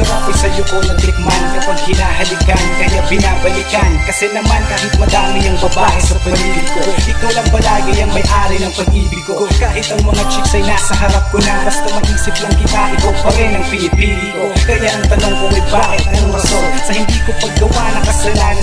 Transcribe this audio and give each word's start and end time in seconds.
Sarap 0.00 0.32
ay 0.32 0.36
sa'yo 0.40 0.64
ko 0.64 0.80
natikman 0.80 1.42
Kapag 1.60 1.76
hinahalikan, 1.84 2.64
kaya 2.80 3.04
binabalikan. 3.04 3.90
Kasi 4.08 4.32
naman 4.32 4.64
kahit 4.72 4.96
madami 4.96 5.44
ang 5.44 5.60
babae 5.60 6.00
sa 6.00 6.16
paligid 6.24 6.66
ko 6.72 6.80
Ikaw 6.88 7.30
lang 7.36 7.48
palagi 7.52 7.92
ang 8.00 8.08
may-ari 8.16 8.56
ng 8.64 8.72
pag-ibig 8.72 9.20
ko. 9.28 9.44
Kahit 9.60 9.92
ang 9.92 10.00
mga 10.00 10.24
chicks 10.32 10.56
ay 10.56 10.64
nasa 10.64 10.96
harap 10.96 11.28
ko 11.28 11.36
na 11.44 11.68
Basta 11.68 11.84
mag-isip 11.92 12.32
lang 12.40 12.56
kita, 12.56 12.80
ikaw 12.96 13.12
pa 13.12 13.30
rin 13.36 13.52
ang 13.60 13.64
pinipili 13.68 14.32
ko. 14.32 14.48
Kaya 14.64 14.88
ang 14.88 15.04
tanong 15.04 15.36
ko 15.36 15.46
ay 15.52 15.64
bakit, 15.68 16.02
anong 16.16 16.32
rason? 16.32 16.64
Sa 16.80 16.92
hindi 16.96 17.19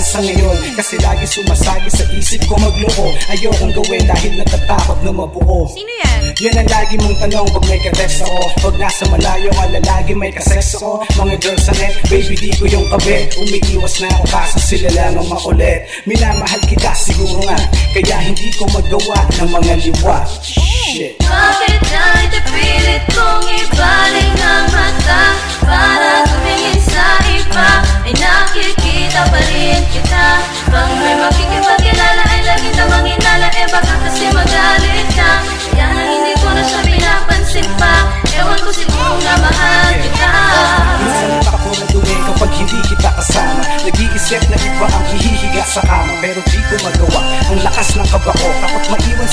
sa 0.08 0.18
ngayon. 0.24 0.56
Kasi 0.72 0.96
lagi 1.04 1.28
sumasagi 1.28 1.90
sa 1.92 2.04
isip 2.16 2.40
ko 2.48 2.56
magloko. 2.56 3.12
Ayokong 3.28 3.76
gawin 3.76 4.04
dahil 4.08 4.32
natatakot 4.40 4.98
na 5.04 5.12
mabuo. 5.12 5.68
Sino 5.68 5.92
yan? 6.04 6.08
yan 6.38 6.54
ang 6.54 6.68
lagi 6.70 6.94
mong 7.02 7.16
tanong 7.18 7.48
pag 7.50 7.64
may 7.66 7.80
ka-text 7.82 8.22
ako 8.22 8.38
Pag 8.62 8.74
nasa 8.78 9.02
malayo 9.10 9.50
ka 9.58 9.64
lalagi 9.74 10.12
may 10.14 10.30
kasex 10.30 10.78
ako 10.78 11.02
Mga 11.18 11.34
girls 11.40 11.62
sa 11.66 11.72
net, 11.74 11.98
baby 12.06 12.36
di 12.38 12.54
ko 12.54 12.68
yung 12.68 12.86
kabit 12.94 13.34
Umiiwas 13.42 13.98
na 13.98 14.12
ako 14.12 14.24
kaso 14.30 14.58
sila 14.62 14.88
lang 14.94 15.18
ang 15.18 15.26
makulit 15.26 15.88
Minamahal 16.06 16.62
kita 16.68 16.94
siguro 16.94 17.40
nga. 17.42 17.58
Kaya 17.96 18.16
hindi 18.22 18.48
ko 18.54 18.68
magawa 18.70 19.18
ng 19.40 19.50
mga 19.50 19.74
liwa. 19.86 20.18
Shit. 20.44 21.18
Bakit 21.24 21.80
kahit 21.88 22.44
pilit 22.52 23.04
kong 23.14 23.46
ibaling 23.48 24.17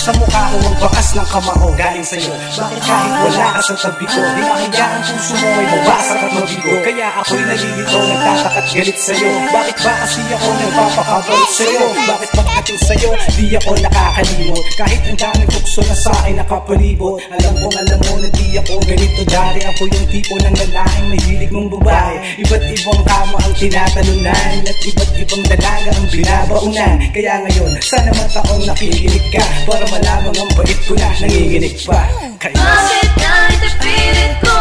maiwan 0.05 0.29
sa 0.29 0.34
mukha 0.45 0.61
ko 0.61 0.69
ang 0.69 0.77
bakas 0.81 1.07
ng 1.17 1.27
kamao. 1.29 1.67
Galing 1.75 2.05
sa'yo, 2.05 2.33
bakit 2.55 2.81
kahit 2.85 3.13
wala 3.25 3.45
ka 3.57 3.61
sa 3.61 3.73
tabi 3.75 4.05
ko 4.05 4.19
Di 4.21 4.41
mahiya 4.41 4.85
ang 4.85 5.03
puso 5.05 5.33
mo 5.41 5.47
ay 5.49 5.65
mabasag 5.69 6.19
at 6.21 6.31
mabigo. 6.33 6.71
Kaya 6.85 7.07
ako'y 7.21 7.43
nalilito, 7.45 7.97
nagtatakat 7.99 8.65
galit 8.73 8.97
sa'yo. 8.99 9.29
Bakit 9.51 9.77
ba 9.81 9.93
kasi 10.05 10.21
ako 10.29 10.47
nagpapakabalik 10.53 11.51
sa'yo? 11.51 11.83
Bakit 12.05 12.29
pagdating 12.35 12.79
sa'yo, 12.85 13.09
di 13.37 13.45
ako 13.57 13.71
nakakalimot. 13.81 14.65
Kahit 14.77 15.01
ang 15.09 15.17
daming 15.17 15.51
tukso 15.51 15.81
na 15.85 15.95
sa 15.95 16.11
akin 16.23 16.35
nakapalibot. 16.39 17.17
Alam 17.31 17.53
kong 17.59 17.75
alam 17.75 17.99
mo 18.05 18.13
na 18.21 18.29
di 18.35 18.47
ako 18.55 18.73
ganito 18.85 19.21
Dari 19.25 19.61
ako 19.65 19.83
yung 19.89 20.07
tipo 20.11 20.35
ng 20.39 20.55
lalaking 20.55 21.07
mahilig 21.11 21.51
mong 21.51 21.69
babae. 21.79 22.15
Iba't 22.45 22.63
ibang 22.71 23.01
kama 23.03 23.37
ang 23.41 23.55
tinatalunan 23.57 24.53
At 24.63 24.77
iba't 24.79 25.11
ibang 25.17 25.43
dalaga 25.49 25.89
ang 25.91 26.07
binabaunan. 26.11 26.95
Kaya 27.11 27.33
ngayon, 27.43 27.71
sana 27.81 28.11
mataong 28.13 28.63
nakikinig 28.67 29.25
ka 29.33 29.43
Para 29.65 29.85
malaman 29.89 30.34
ang 30.35 30.51
bait 30.59 30.79
ko 30.83 30.93
na 30.99 31.09
nanginginig 31.23 31.75
pa. 31.87 32.11
Kaya 32.35 32.55
Bakit 32.55 33.09
kahit 33.15 33.73
pilit 33.79 34.33
kong 34.43 34.54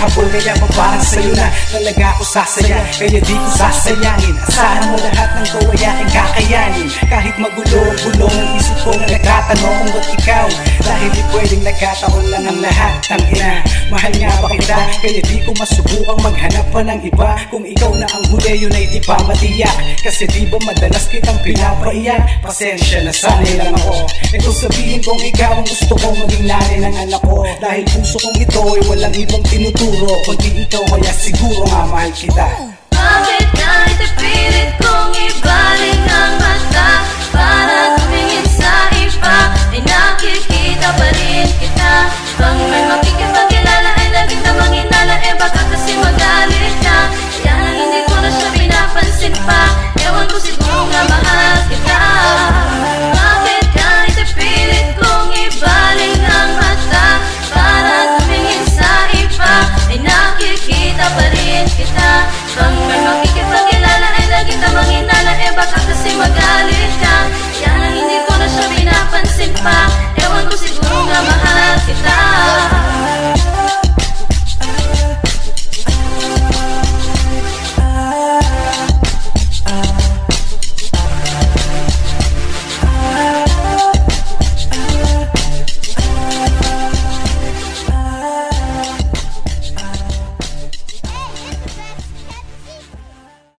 naghahabol 0.00 0.26
kaya 0.32 0.52
maparang 0.56 1.04
sa'yo 1.04 1.32
na 1.36 1.48
Talaga 1.68 2.04
ako 2.16 2.24
sasaya, 2.24 2.80
kaya 2.96 3.20
di 3.20 3.34
ko 3.36 3.48
sasayangin 3.52 4.36
Asahan 4.48 4.82
mo 4.88 4.96
lahat 4.96 5.30
ng 5.36 5.48
gawayaking 5.52 6.10
kakayanin. 6.10 6.88
Kahit 7.06 7.36
magulo 7.36 7.80
ang 7.84 7.98
bulong 8.00 8.32
ang 8.32 8.50
isip 8.56 8.76
ko 8.80 8.90
na 8.96 9.04
nagtatanong 9.06 9.76
kung 9.76 9.90
ba't 9.92 10.08
ikaw 10.16 10.46
Dahil 10.90 11.10
di 11.14 11.22
pwedeng 11.30 11.62
nagkataon 11.62 12.24
lang 12.34 12.44
ang 12.50 12.58
lahat 12.58 12.98
ng 13.14 13.22
ina. 13.30 13.62
Mahal 13.94 14.10
nga 14.10 14.30
ba 14.42 14.50
kita, 14.50 14.78
kaya 14.98 15.22
di 15.22 15.38
ko 15.46 15.54
masubukang 15.54 16.18
maghanap 16.18 16.66
pa 16.74 16.82
ng 16.82 17.00
iba. 17.06 17.30
Kung 17.46 17.62
ikaw 17.62 17.94
na 17.94 18.10
ang 18.10 18.26
huli, 18.34 18.66
yun 18.66 18.74
ay 18.74 18.90
di 18.90 18.98
pa 18.98 19.14
matiyak. 19.22 19.70
Kasi 20.02 20.26
di 20.26 20.50
ba 20.50 20.58
madalas 20.66 21.06
kitang 21.06 21.38
pinapaiyak 21.46 22.42
Pasensya 22.42 23.06
na 23.06 23.14
sanay 23.14 23.54
lang 23.54 23.70
ako. 23.78 24.02
Ito 24.34 24.50
sabihin 24.50 24.98
kong 25.06 25.22
ikaw 25.30 25.62
ang 25.62 25.66
gusto 25.70 25.94
kong 25.94 26.16
maging 26.26 26.50
nanay 26.50 26.78
ng 26.82 26.96
anak 27.06 27.22
ko 27.22 27.46
Dahil 27.62 27.86
puso 27.86 28.18
kong 28.18 28.38
ito 28.42 28.58
ay 28.58 28.82
walang 28.90 29.14
ibang 29.14 29.44
tinuturo. 29.46 30.10
Kundi 30.26 30.66
ikaw 30.66 30.82
kaya 30.90 31.12
siguro 31.14 31.70
nga 31.70 31.86
mahal 31.86 32.10
kita 32.10 32.70